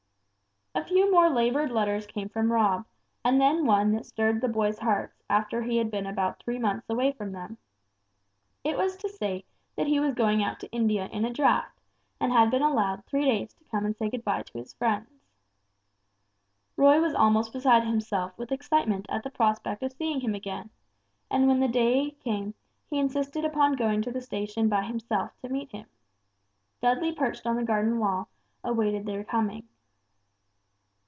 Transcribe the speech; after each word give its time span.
A 0.73 0.85
few 0.85 1.11
more 1.11 1.29
labored 1.29 1.69
letters 1.69 2.07
came 2.07 2.29
from 2.29 2.51
Rob, 2.51 2.85
and 3.25 3.41
then 3.41 3.65
one 3.65 3.91
that 3.91 4.05
stirred 4.05 4.39
the 4.39 4.47
boys' 4.47 4.79
hearts 4.79 5.21
after 5.29 5.61
he 5.61 5.75
had 5.77 5.91
been 5.91 6.05
about 6.05 6.39
three 6.41 6.57
months 6.57 6.89
away 6.89 7.11
from 7.11 7.33
them. 7.33 7.57
It 8.63 8.77
was 8.77 8.95
to 8.97 9.09
say 9.09 9.43
that 9.75 9.87
he 9.87 9.99
was 9.99 10.13
going 10.15 10.41
out 10.41 10.61
to 10.61 10.71
India 10.71 11.09
in 11.11 11.25
a 11.25 11.29
draft, 11.31 11.81
and 12.21 12.31
had 12.31 12.49
been 12.49 12.61
allowed 12.61 13.03
three 13.05 13.25
days 13.25 13.53
to 13.55 13.65
come 13.65 13.85
and 13.85 13.97
say 13.97 14.09
good 14.09 14.23
bye 14.23 14.43
to 14.43 14.57
his 14.57 14.73
friends. 14.73 15.21
Roy 16.77 17.01
was 17.01 17.13
almost 17.13 17.51
beside 17.51 17.83
himself 17.83 18.37
with 18.37 18.53
excitement 18.53 19.05
at 19.09 19.23
the 19.23 19.29
prospect 19.29 19.83
of 19.83 19.91
seeing 19.91 20.21
him 20.21 20.33
again; 20.33 20.69
and 21.29 21.49
when 21.49 21.59
the 21.59 21.67
day 21.67 22.11
came, 22.21 22.53
he 22.89 22.97
insisted 22.97 23.43
upon 23.43 23.73
going 23.75 24.01
to 24.03 24.11
the 24.11 24.21
station 24.21 24.69
by 24.69 24.83
himself 24.85 25.31
to 25.41 25.49
meet 25.49 25.71
him. 25.73 25.87
Dudley 26.81 27.11
perched 27.11 27.45
on 27.45 27.57
the 27.57 27.63
garden 27.63 27.99
wall 27.99 28.29
awaited 28.63 29.05
their 29.05 29.25
coming. 29.25 29.67